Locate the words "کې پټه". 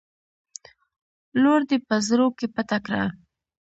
2.37-2.77